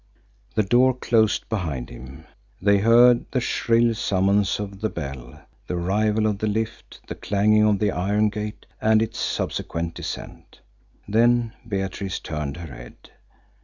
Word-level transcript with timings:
The 0.55 0.63
door 0.63 0.95
closed 0.95 1.47
behind 1.47 1.91
him. 1.91 2.25
They 2.59 2.79
heard 2.79 3.25
the 3.29 3.39
shrill 3.39 3.93
summons 3.93 4.59
of 4.59 4.81
the 4.81 4.89
bell, 4.89 5.39
the 5.67 5.75
arrival 5.75 6.25
of 6.25 6.39
the 6.39 6.47
lift, 6.47 7.01
the 7.07 7.13
clanging 7.13 7.65
of 7.67 7.77
the 7.77 7.91
iron 7.91 8.29
gate, 8.29 8.65
and 8.81 9.03
its 9.03 9.19
subsequent 9.19 9.93
descent. 9.93 10.61
Then 11.07 11.53
Beatrice 11.67 12.19
turned 12.19 12.57
her 12.57 12.75
head. 12.75 13.11